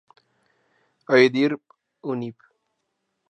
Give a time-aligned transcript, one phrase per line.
[1.17, 1.53] I der
[2.01, 2.37] Univ.